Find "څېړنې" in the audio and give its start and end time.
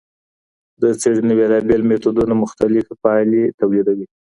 1.01-1.33